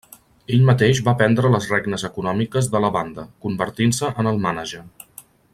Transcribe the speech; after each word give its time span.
Ell 0.53 0.63
mateix 0.69 1.01
va 1.09 1.13
prendre 1.19 1.51
les 1.57 1.67
regnes 1.73 2.07
econòmiques 2.11 2.71
de 2.77 2.83
la 2.87 2.93
banda, 2.99 3.29
convertint-se 3.47 4.11
en 4.25 4.33
el 4.35 4.45
mànager. 4.49 4.87